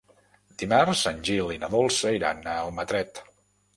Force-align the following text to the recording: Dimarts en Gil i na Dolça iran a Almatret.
Dimarts 0.61 1.03
en 1.11 1.21
Gil 1.29 1.53
i 1.55 1.59
na 1.65 1.71
Dolça 1.75 2.15
iran 2.21 2.43
a 2.55 2.59
Almatret. 2.63 3.23